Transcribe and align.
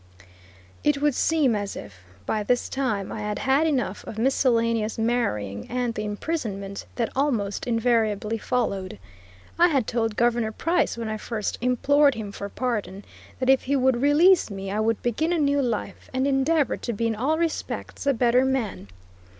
It 0.83 0.99
would 0.99 1.13
seem 1.13 1.55
as 1.55 1.75
if, 1.75 2.03
by 2.25 2.41
this 2.41 2.69
time, 2.69 3.11
I 3.11 3.19
had 3.19 3.37
had 3.37 3.67
enough 3.67 4.03
of 4.07 4.17
miscellaneous 4.17 4.97
marrying 4.97 5.67
and 5.69 5.93
the 5.93 6.03
imprisonment 6.05 6.87
that 6.95 7.11
almost 7.15 7.67
invariably 7.67 8.39
followed. 8.39 8.97
I 9.59 9.67
had 9.67 9.85
told 9.85 10.15
Governor 10.15 10.51
Price, 10.51 10.97
when 10.97 11.07
I 11.07 11.17
first 11.17 11.59
implored 11.61 12.15
him 12.15 12.31
for 12.31 12.49
pardon, 12.49 13.05
that 13.39 13.47
if 13.47 13.65
he 13.65 13.75
would 13.75 14.01
release 14.01 14.49
me 14.49 14.71
I 14.71 14.79
would 14.79 14.99
begin 15.03 15.31
a 15.31 15.37
new 15.37 15.61
life, 15.61 16.09
and 16.11 16.25
endeavor 16.25 16.77
to 16.77 16.93
be 16.93 17.05
in 17.05 17.15
all 17.15 17.37
respects 17.37 18.07
a 18.07 18.13
better 18.15 18.43
man. 18.43 18.87